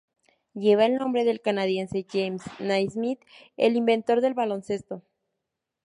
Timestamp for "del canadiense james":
1.25-2.41